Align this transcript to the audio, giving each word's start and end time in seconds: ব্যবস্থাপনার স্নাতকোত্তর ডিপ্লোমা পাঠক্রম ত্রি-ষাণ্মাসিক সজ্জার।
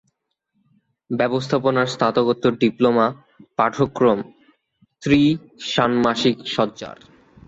ব্যবস্থাপনার 1.09 1.87
স্নাতকোত্তর 1.93 2.53
ডিপ্লোমা 2.61 3.07
পাঠক্রম 3.57 4.19
ত্রি-ষাণ্মাসিক 5.03 6.37
সজ্জার। 6.47 6.97